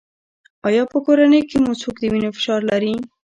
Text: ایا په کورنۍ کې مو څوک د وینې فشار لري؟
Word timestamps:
ایا 0.67 0.83
په 0.91 0.97
کورنۍ 1.05 1.41
کې 1.49 1.57
مو 1.63 1.73
څوک 1.81 1.95
د 1.99 2.03
وینې 2.11 2.29
فشار 2.35 2.61
لري؟ 2.71 2.93